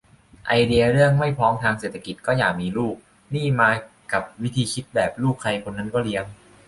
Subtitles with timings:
[0.47, 2.95] ไอเดียเรื่อง "ไม่พร้อมทางเศรษฐกิจก็อย่ามีลูก"
[3.35, 3.69] นี่มา
[4.11, 6.25] กับวิธีคิดแบบ ลูกใครคนนั้นก็เลี้ยง